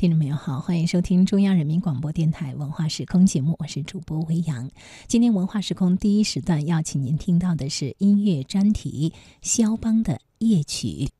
[0.00, 4.70] 听众朋友好，欢迎收听中央人民广播电台文化时空节目，我是主播维扬。
[5.06, 11.10] 今天文化时空第一时段要请您听到的是音乐专题肖邦的夜曲。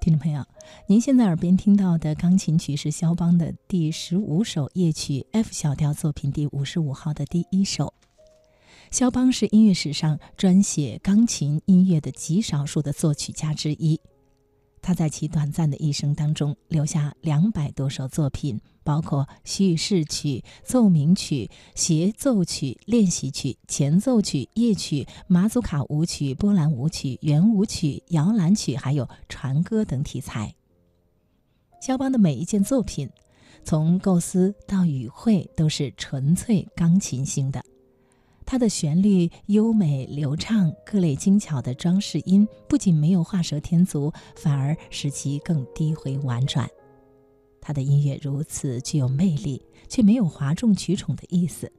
[0.00, 0.44] 听众朋友，
[0.88, 7.94] 您现在耳边听到的钢琴曲是肖邦的第十五首夜曲 F 小调作品第五十五号的第一首。
[8.92, 13.98] 肖邦是音乐史上专写钢琴音乐的极少数的作曲家之一。
[14.82, 30.54] 他在其短暂的一生当中留下两百多首作品，包括叙事曲、奏鸣曲、协奏曲、练习曲、前奏曲、夜曲、马祖卡舞曲、波兰舞曲、圆舞曲、摇篮曲，还有船歌等题材。
[31.80, 33.08] 肖邦的每一件作品，
[33.64, 37.64] 从构思到语汇，都是纯粹钢琴性的。
[38.52, 46.68] 它的旋律优美流畅，各类精巧的装饰音不仅没有画蛇添足，反而使其更低回婉转。
[47.62, 51.72] 他的音乐如此具有魅力，却没有哗众取宠的意思。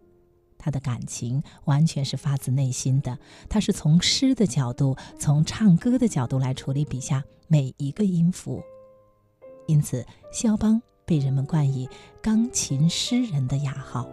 [0.58, 8.64] 他的感情完全是发自内心的，他是从诗的角度，从唱歌的角度来处理笔下每一个音符。
[9.68, 11.88] 因此，肖邦被人们冠以
[12.20, 14.10] “钢琴诗人”的雅号。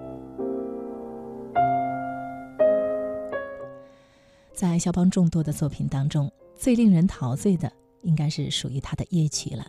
[4.61, 7.72] 在肖邦众多的作品当中，最令人陶醉的
[8.03, 9.66] 应该是属于他的夜曲了。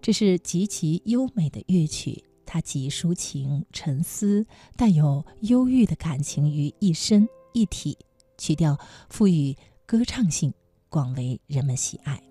[0.00, 4.46] 这是极其优美的乐曲，它集抒情、沉思，
[4.76, 7.98] 带有忧郁的感情于一身一体，
[8.38, 8.78] 曲调
[9.10, 10.54] 赋予歌唱性，
[10.88, 12.22] 广为人们喜爱。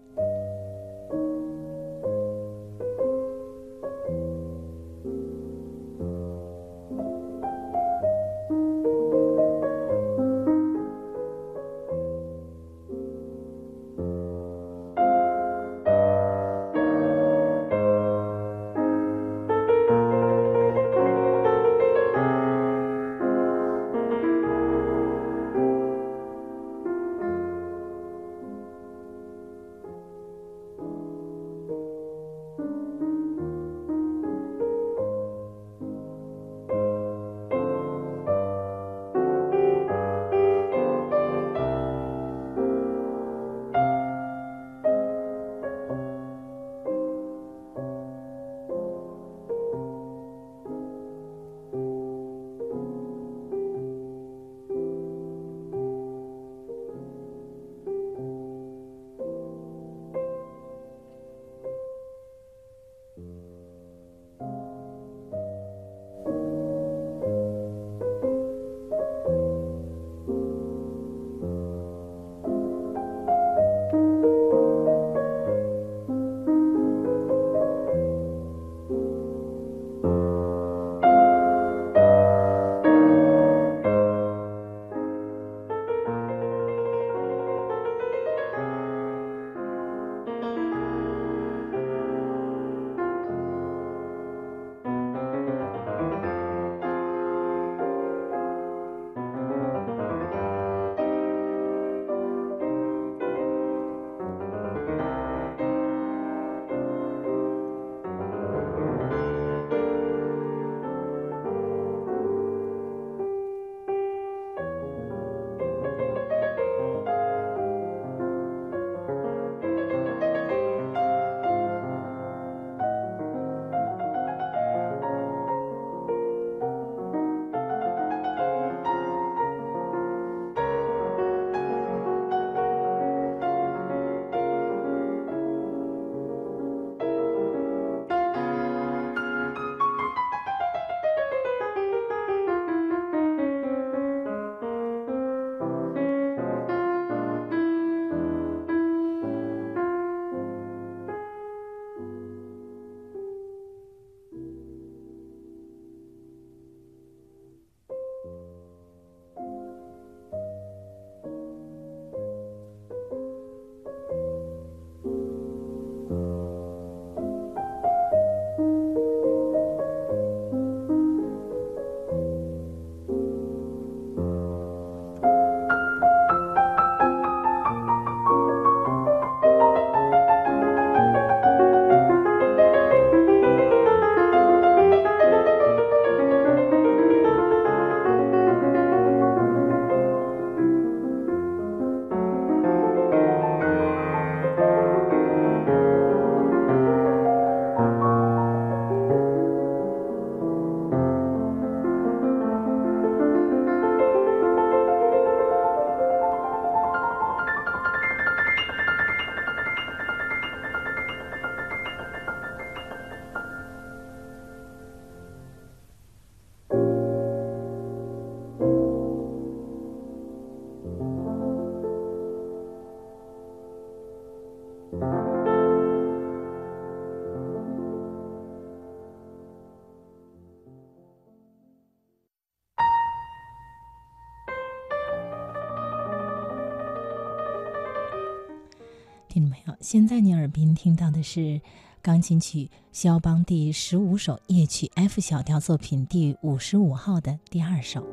[239.86, 241.62] 现在你耳边听到的是
[242.02, 248.04] 钢琴曲肖邦第十五首夜曲 F 小调作品第五十五号的第二首。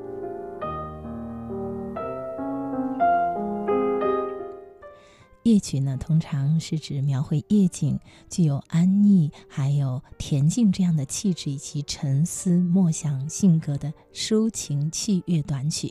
[5.44, 7.98] 夜曲呢，通常是指描绘夜景，
[8.28, 15.90] 具有安逸还有恬静这样的气质以及沉思默想性格的抒情器乐短曲，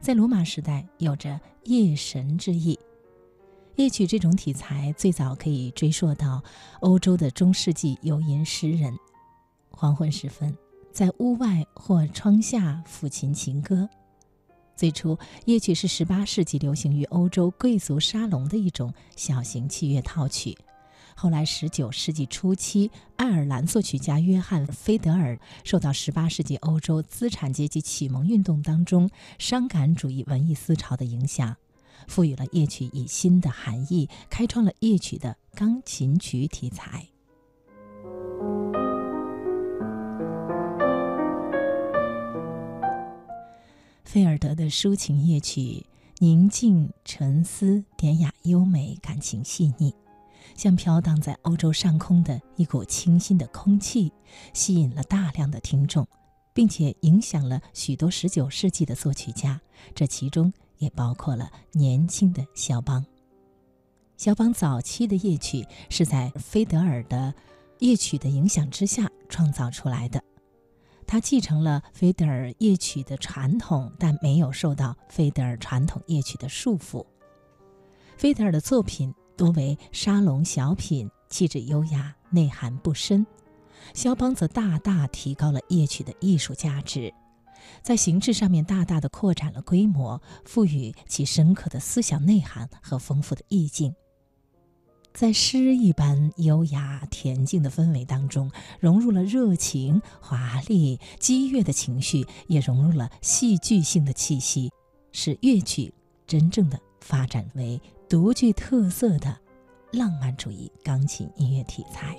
[0.00, 2.76] 在罗马时代有着夜神之意。
[3.76, 6.40] 夜曲这种题材最早可以追溯到
[6.78, 8.96] 欧洲的中世纪游吟诗人。
[9.68, 10.56] 黄昏时分，
[10.92, 13.88] 在屋外或窗下抚琴情歌。
[14.76, 20.56] 最初，夜曲是18世纪流行于欧洲贵族沙龙的一种小型器乐套曲。
[21.16, 31.56] 后来，19世纪初期，爱尔兰作曲家约翰·菲德尔受到18世纪欧洲资产阶级启蒙运动当中伤感主义文艺思潮的影响。
[32.06, 37.08] 赋予了夜曲以新的含义，开创了夜曲的钢琴曲题材。
[44.04, 45.86] 菲尔德的抒情夜曲，
[46.18, 49.92] 宁静沉思，典雅优美，感情细腻，
[50.56, 54.12] 像飘荡在欧洲上空的一股清新的空气，
[54.52, 56.06] 吸引了大量的听众，
[56.52, 59.60] 并且影响了许多19世纪的作曲家。
[59.96, 60.52] 这其中。
[60.78, 63.04] 也包括了年轻的肖邦。
[64.16, 67.34] 肖邦早期的夜曲是在菲德尔的
[67.80, 70.22] 夜曲的影响之下创造出来的，
[71.06, 77.04] 他继承了菲德尔夜曲的传统，但没有受到菲德尔传统夜曲的束缚。
[78.16, 83.26] 菲德尔的作品多为沙龙小品，气质优雅，内涵不深；
[83.92, 87.12] 肖邦则大大提高了夜曲的艺术价值。
[87.82, 93.94] 在形制上面大大的扩展了规模，赋予其深刻的思想内涵和丰富的意境。
[95.12, 98.50] 在诗一般优雅恬静的氛围当中，
[98.80, 104.72] 融入了热情、华丽、激越的情绪，也融入了戏剧性的气息，
[105.12, 105.94] 使乐曲
[106.26, 109.38] 真正的发展为独具特色的
[109.92, 112.18] 浪漫主义钢琴音乐题材。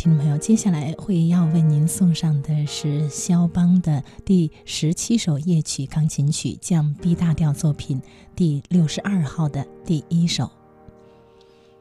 [0.00, 8.00] 听众朋友，接下来会要为您送上的是肖邦的第十七首夜曲钢琴曲降 B 大调作品
[8.34, 10.50] 第六十二号的第一首。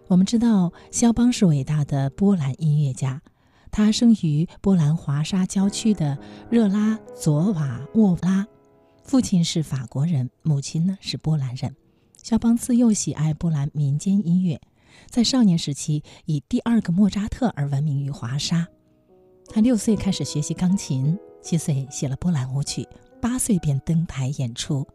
[0.08, 3.22] 我们知道，肖邦是伟大的波兰音乐家，
[3.72, 6.18] 他生于波兰华沙郊区的
[6.50, 8.46] 热拉佐瓦沃拉，
[9.02, 11.74] 父亲是法国人，母亲呢是波兰人。
[12.22, 14.60] 肖邦自幼喜爱波兰民间音乐。
[15.10, 18.68] 在少年时期，以第二个莫扎特而闻名于华沙。
[19.48, 22.88] 他六岁开始学习钢琴，七岁写了波兰舞曲，
[23.22, 24.88] 八岁便登台演出。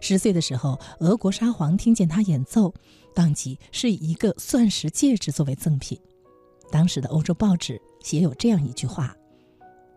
[0.00, 2.72] 十岁的时候，俄国沙皇听见他演奏，
[3.14, 5.98] 当即是以一个钻石戒指作为赠品。
[6.70, 9.16] 当时的欧洲报纸写有这样一句话：“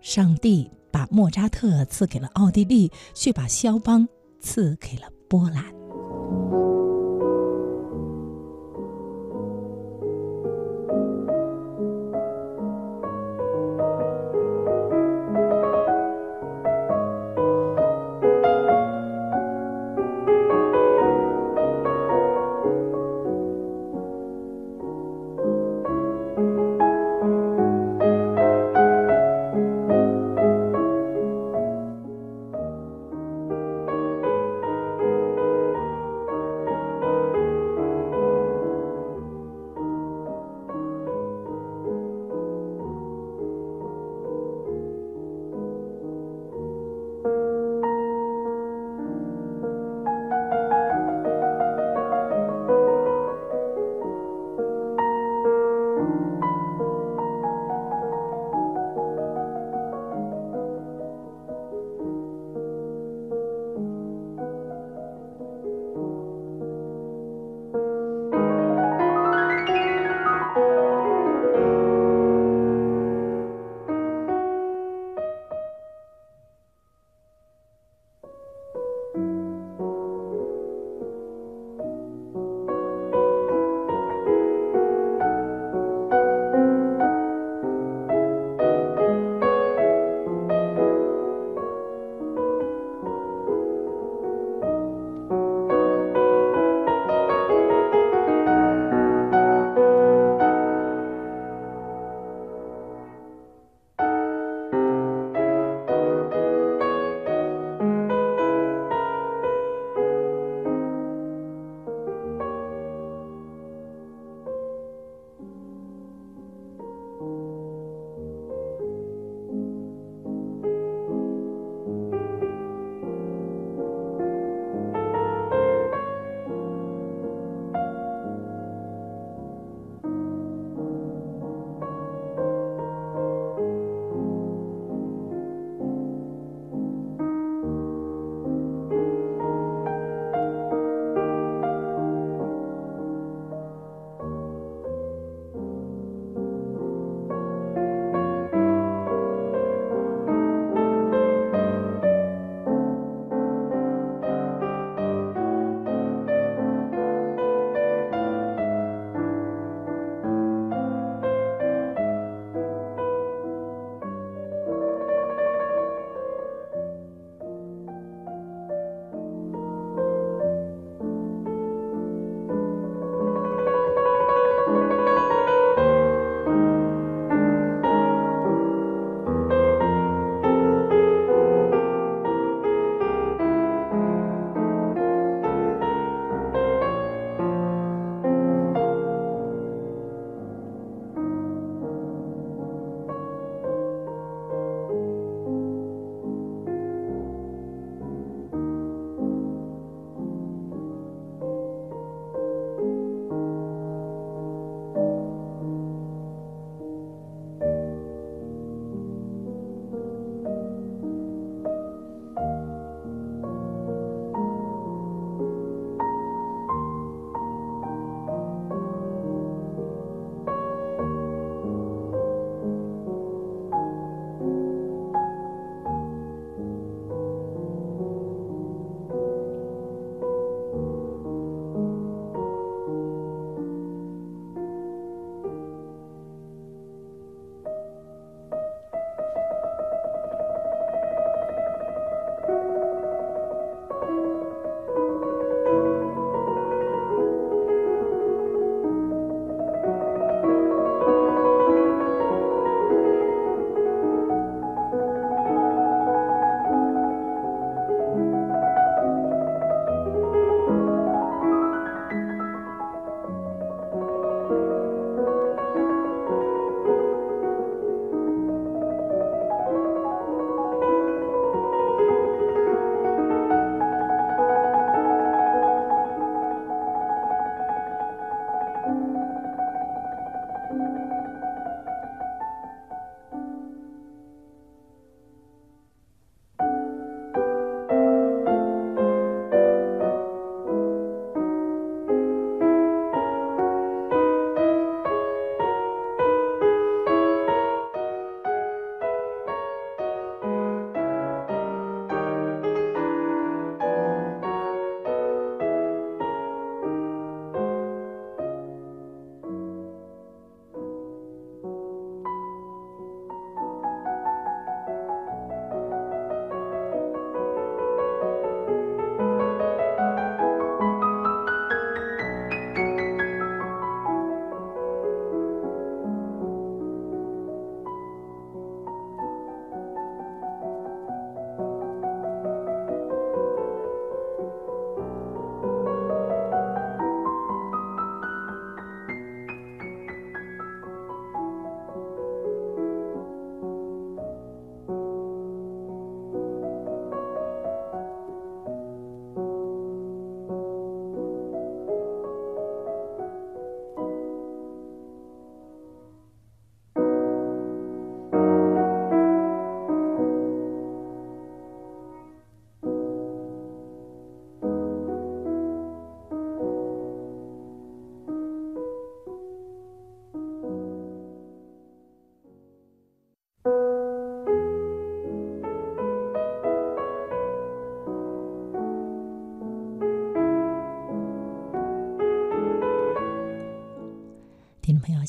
[0.02, 4.08] 上帝把莫扎特赐给了奥地利，却把肖邦
[4.40, 5.64] 赐给了波兰。”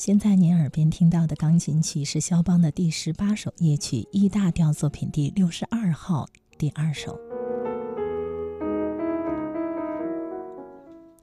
[0.05, 7.17] 现在您耳边听到的钢琴曲是肖邦的第十八首夜曲 E 大调作品第六十二号第二首。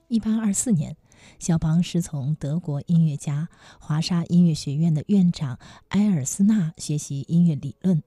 [0.08, 0.96] 一八二四年，
[1.38, 8.02] 肖邦师从德国音乐家华沙音乐学院的院长埃尔斯纳学习音乐理论。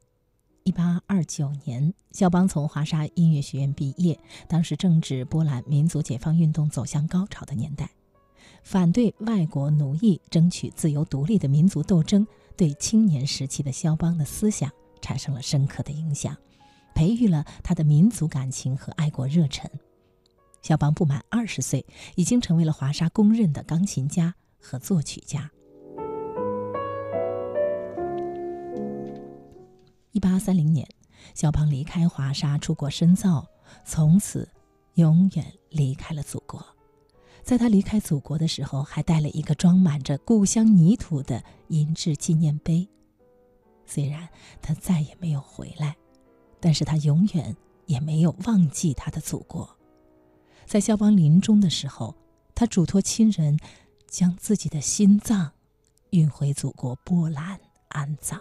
[0.64, 4.20] 一八二九年，肖邦从华沙音乐学院毕业。
[4.48, 7.92] 当时正值波兰民族解放运动走向高潮的年代。
[8.64, 14.72] 反对外国奴役、争取自由独立的民族斗争，对青年时期的肖邦的思想
[15.02, 16.36] 产生了深刻的影响，
[16.96, 19.70] 培育了他的民族感情和爱国热忱。
[20.62, 25.52] 肖邦不满二十岁，已经成为了华沙公认的钢琴家和作曲家。
[30.14, 30.88] 一八三零年，
[31.36, 33.46] 肖邦离开华沙，出国深造，
[33.86, 34.48] 从此
[34.94, 36.66] 永远离开了祖国。
[37.44, 42.88] 在他离开祖国的时候，还带了一个装满着故乡泥土的银质纪念碑。
[43.86, 44.28] 虽然
[44.62, 45.96] 他再也没有回来，
[46.62, 49.70] 但是他永远也没有忘记他的祖国。
[50.66, 52.16] 在肖邦临终的时候，
[52.56, 53.60] 他嘱托亲人，
[54.08, 55.52] 将自己的心脏
[56.12, 58.40] 运回祖国波兰安葬。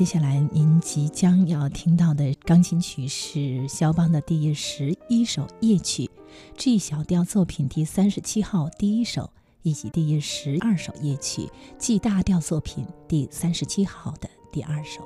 [0.00, 6.10] 接下来您即将要听到的钢琴曲是肖邦的第十一首夜曲
[6.56, 11.46] ，G 小调作品第三十七号第一首，以及第十二首夜曲
[11.78, 15.02] G 大调作品第三十七号的第二首。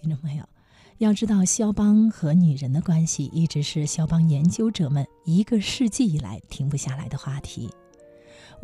[0.00, 0.44] 听众朋友，
[0.98, 7.68] 要知道肖邦和女人的关系一直是肖邦研究者们一个世纪以来停不下来的话题。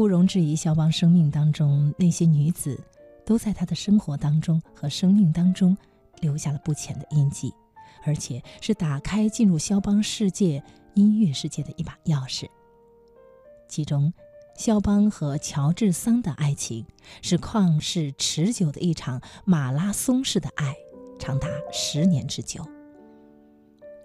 [0.00, 2.80] 毋容置疑，肖邦生命当中那些女子，
[3.22, 5.76] 都在他的生活当中和生命当中
[6.20, 7.52] 留下了不浅的印记，
[8.02, 10.62] 而且是打开进入肖邦世界
[10.94, 12.46] 音乐世界的一把钥匙。
[13.68, 14.10] 其中，
[14.56, 16.86] 肖邦和乔治桑的爱情
[17.20, 20.74] 是旷世持久的一场马拉松式的爱，
[21.18, 22.66] 长达十年之久。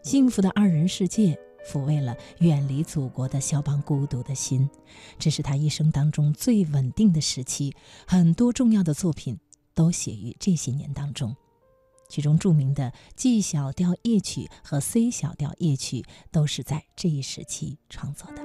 [0.03, 1.39] 幸福的二人世界。
[1.65, 4.69] 抚慰了远离祖国的肖邦孤独的心，
[5.17, 7.75] 这是他一生当中最稳定的时期。
[8.07, 9.39] 很多重要的作品
[9.73, 11.35] 都写于这些年当中，
[12.07, 18.43] 其中著名的 G 小调夜曲和 C 小调夜曲都是在这一时期创作的。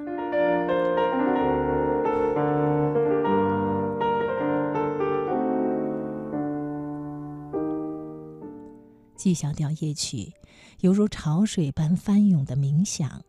[9.16, 10.33] G 小调夜曲。
[10.80, 13.22] 犹如潮水般翻涌的冥想，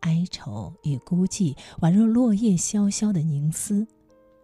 [0.00, 3.86] 哀愁与孤寂，宛若落叶萧萧的凝思，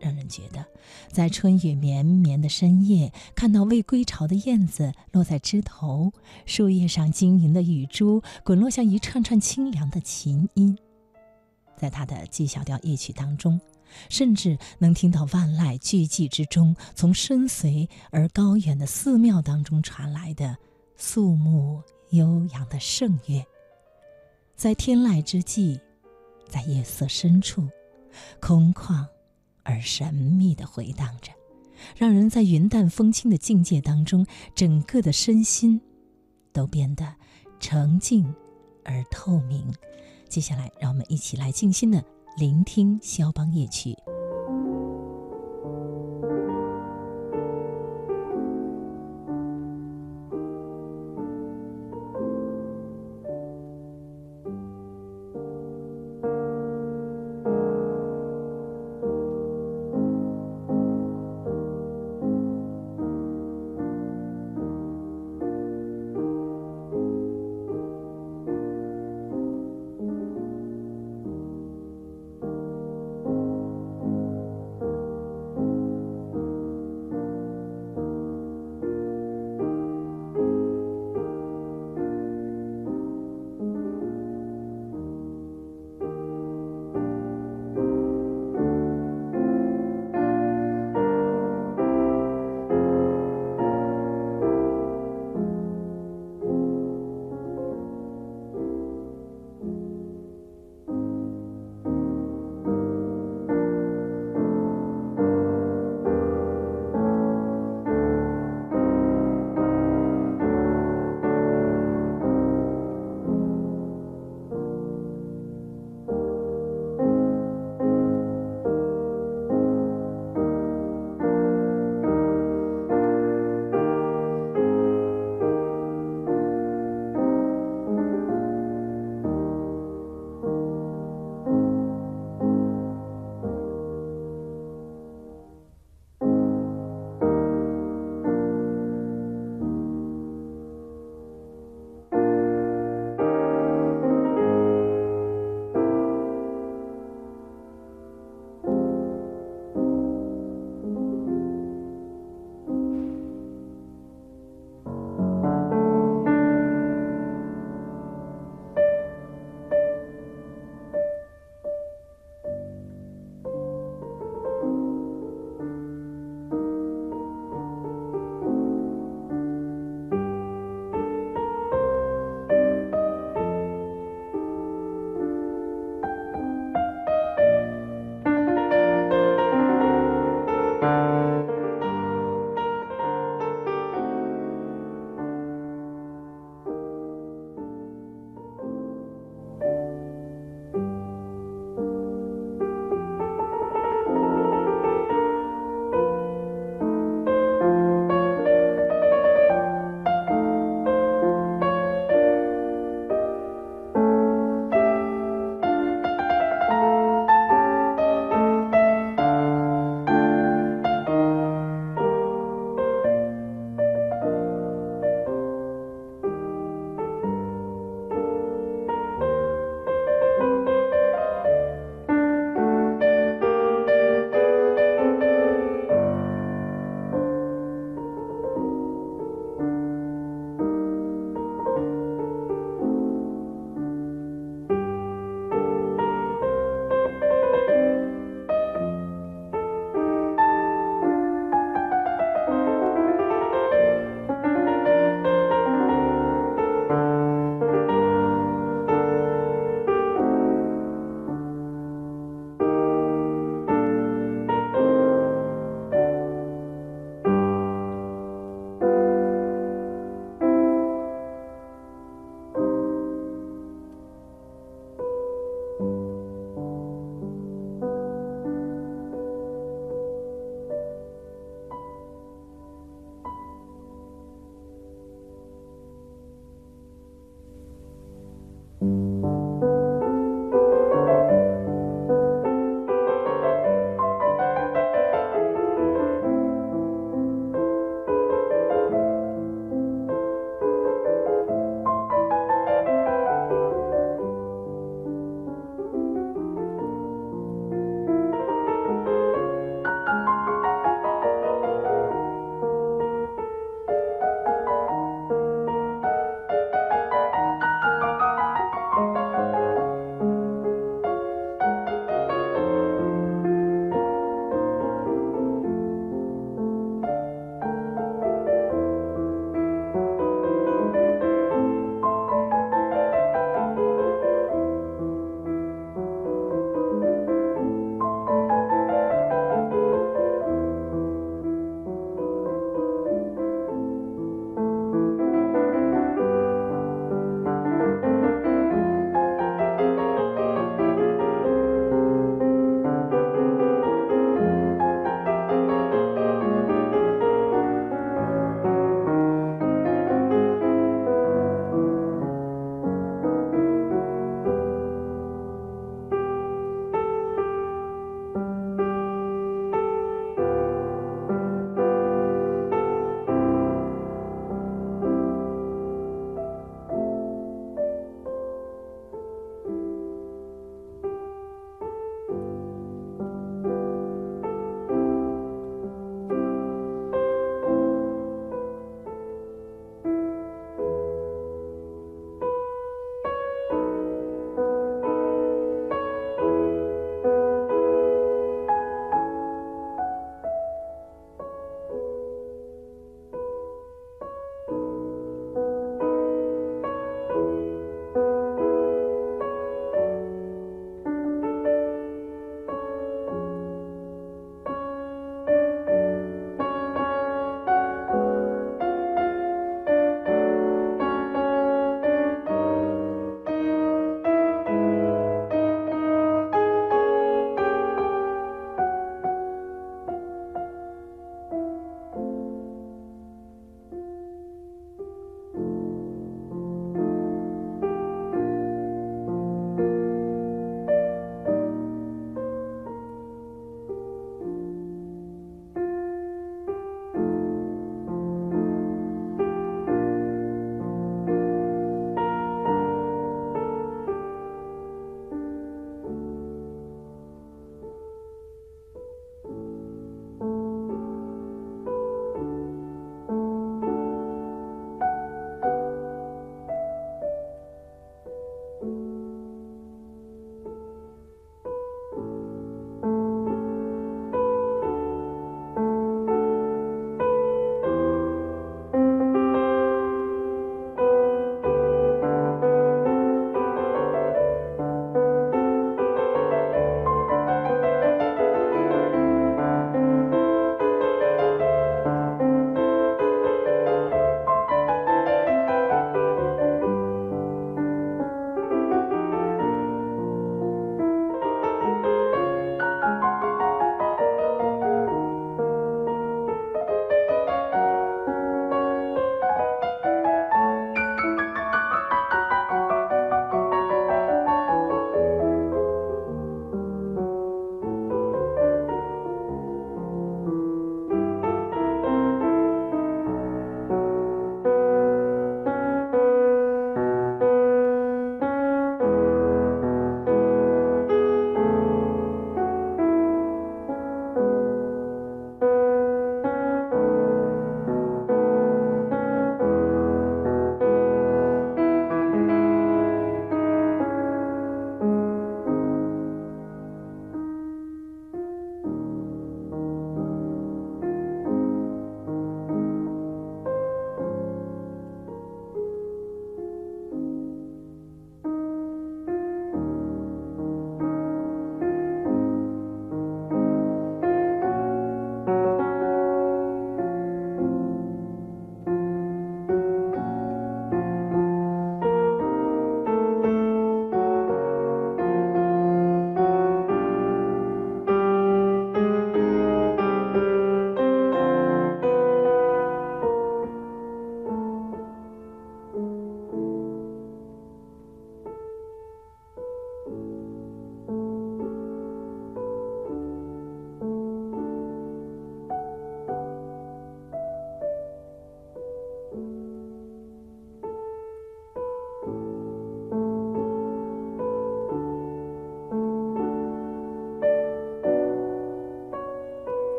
[0.00, 0.64] 让人觉得，
[1.12, 6.10] 在春雨绵绵的深夜，看到未归巢的燕子落在枝头，
[6.46, 10.76] 树叶上晶莹的雨珠滚落下一串串清凉的琴音。
[11.76, 13.60] 在他的 G 小调夜曲当中，
[14.08, 20.56] 甚至能听到万籁俱寂之中，从深邃而高远的寺庙当中传来的
[20.96, 21.82] 肃穆。
[22.10, 23.44] 悠扬的圣乐，
[24.54, 25.80] 在天籁之际，
[26.48, 27.68] 在夜色深处，
[28.40, 29.06] 空旷
[29.62, 31.32] 而神秘的回荡着，
[31.96, 35.80] 让人在云淡风轻的境界当中，整个的身心
[36.52, 37.14] 都变得
[37.58, 38.34] 澄净
[38.84, 39.74] 而透明。
[40.28, 42.02] 接下来，让我们一起来静心的
[42.36, 43.96] 聆听肖邦夜曲。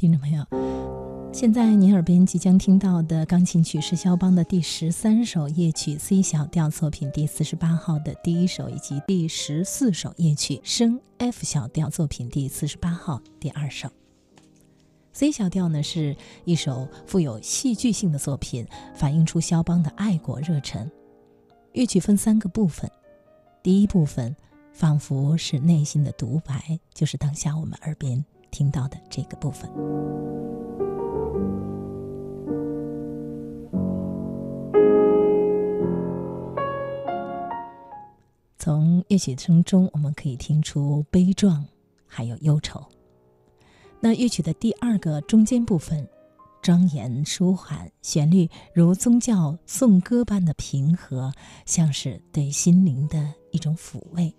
[0.00, 0.42] 听众朋友，
[1.30, 13.90] 现在您耳边即将听到的钢琴曲是肖邦的第十三首夜曲 C 小调作品第四十八号的第一首，以及第十四首夜曲升 F 小调作品第四十八号第二首。
[15.12, 20.90] C 小调呢是一首富有戏剧性的作品，反映出肖邦的爱国热忱。
[21.74, 22.90] 乐曲分三个部分，
[23.62, 24.34] 第一部分
[24.72, 29.70] 仿佛是内心的独白，就是当下我们耳边听到的这个部分。
[38.58, 41.64] 从乐曲声中，我们可以听出悲壮，
[42.06, 42.84] 还有忧愁。
[44.00, 46.06] 那乐曲的第二个中间部分，
[46.60, 51.32] 庄严舒缓，旋律如宗教颂歌般的平和，
[51.64, 54.32] 像是对心灵的一种抚慰。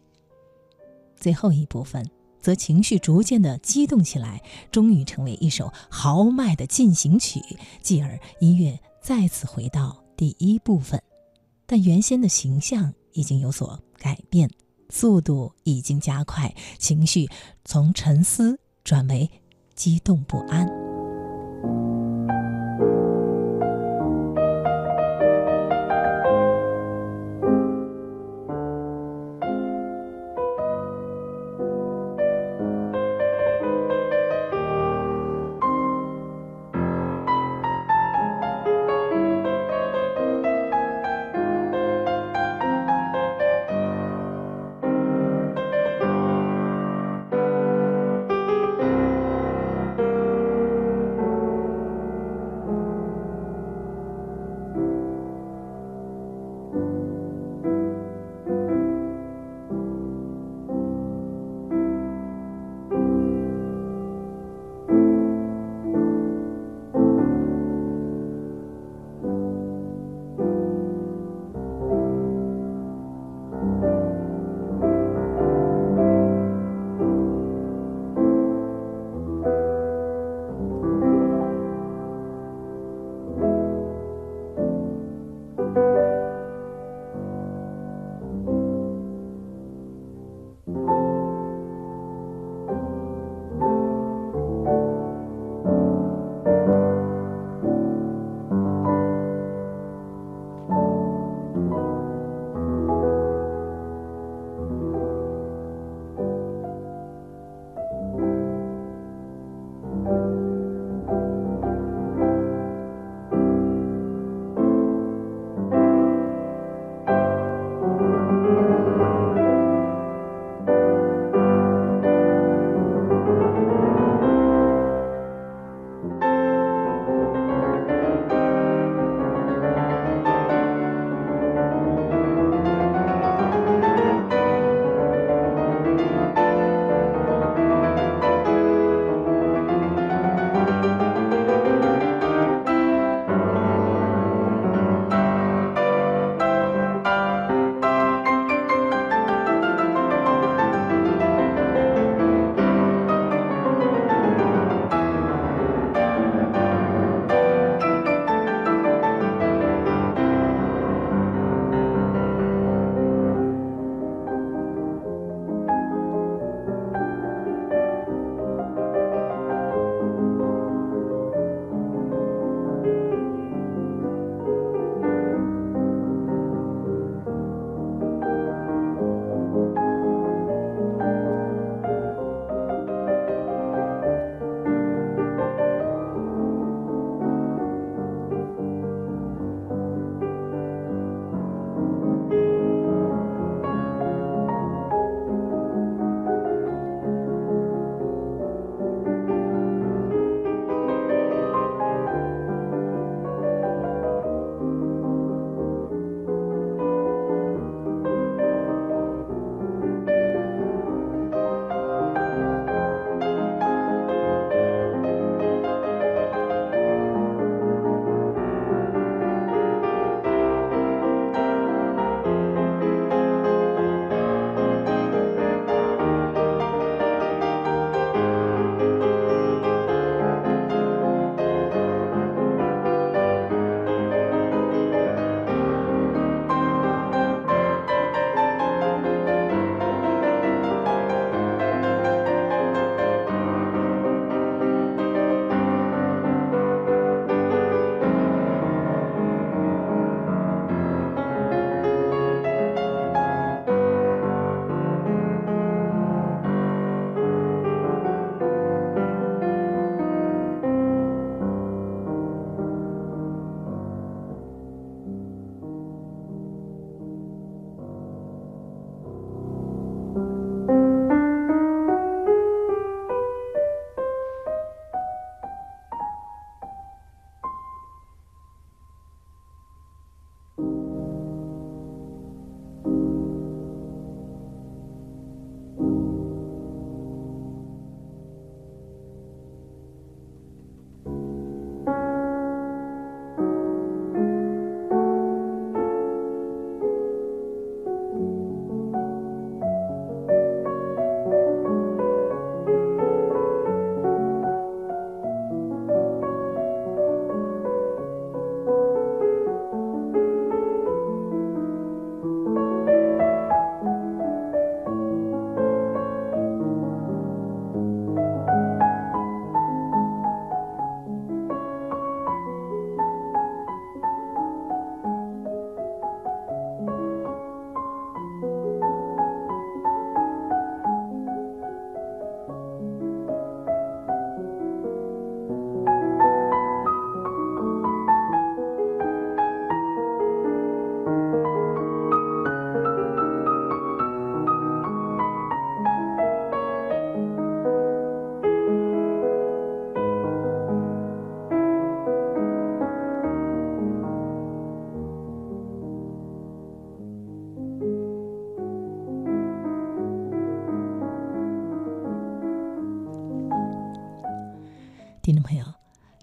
[1.15, 2.07] 最后一部分
[2.41, 7.39] 则情绪逐渐的激动起来，终于成为一首豪迈的进行曲，
[7.81, 11.01] 继而音乐再次回到第一部分，
[11.65, 14.49] 但原先的形象已经有所改变，
[14.89, 17.29] 速度已经加快，情绪
[17.63, 19.29] 从沉思转为。
[19.73, 20.90] 激动不安。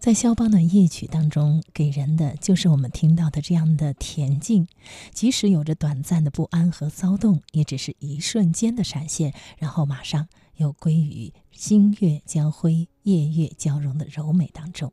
[0.08, 4.66] 在肖邦的夜曲当中，给人的就是我们听到的这样的恬静，
[5.12, 14.90] 即使有着短暂的不安和骚动，也只是一瞬间的闪现，然后马上又归于星月交辉、夜月交融的柔美当中。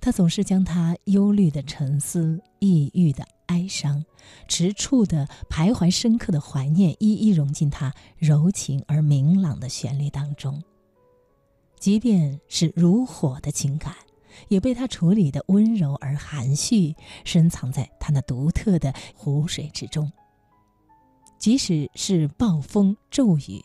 [0.00, 4.04] 他总是将他忧虑的沉思、抑郁的哀伤、
[4.46, 10.62] 迟触的徘徊、深刻的怀念，一一融进他柔情而明朗的旋律当中。
[11.82, 13.92] 即便是如火的情感，
[14.46, 20.12] 也被他处理的温柔而含蓄，深藏在他那独特的湖水之中。
[21.40, 23.60] 即使是暴风骤雨。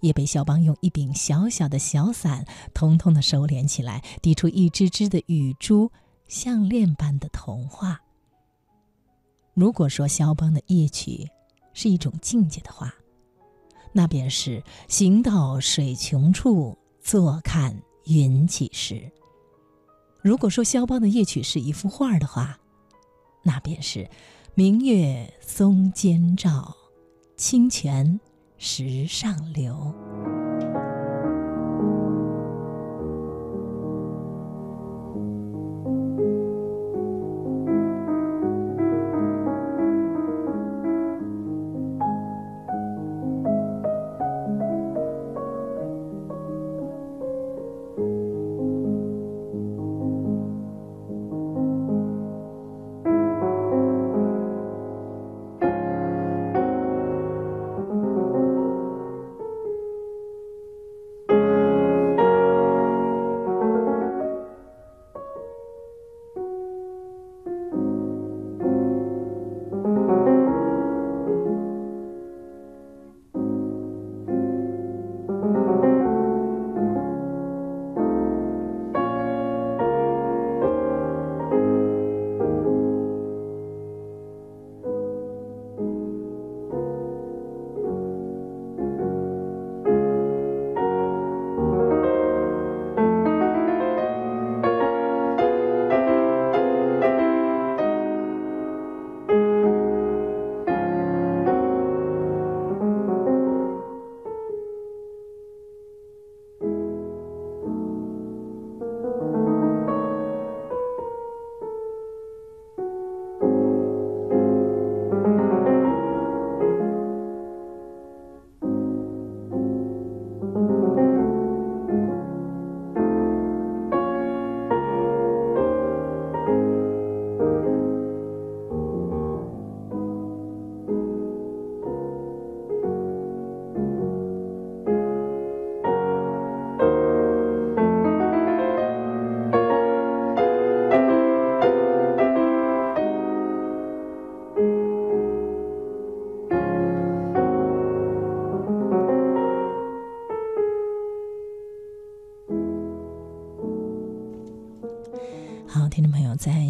[0.00, 5.90] 也被肖邦用一柄小小的小伞，通通的收敛起来，滴出一只只的雨珠，
[6.28, 8.00] 项链般的童话。
[9.54, 11.28] 如果说肖邦的夜曲
[11.72, 12.94] 是一种境界的话，
[13.92, 16.78] 那便是行到水穷处，
[17.08, 19.10] 坐看云起时。
[20.20, 22.58] 如果说肖邦的夜曲是一幅画的话，
[23.42, 24.06] 那便是
[24.54, 26.76] 明月松间照，
[27.34, 28.20] 清泉。
[28.58, 29.94] 石上流。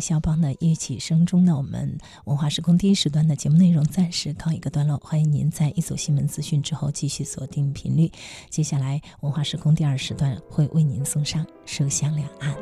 [0.09, 4.97] 肖邦的乐曲声中呢，我们文化时空第一时段的节目内容暂时告一个段落。
[5.05, 8.11] 欢迎您在一组新闻资讯之后继续锁定频率。
[8.49, 12.55] 接下来，文化时空第二时段会为您送上《书香两岸》。